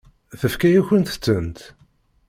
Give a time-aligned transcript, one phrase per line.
[0.39, 1.59] Tefka-yakent-tent?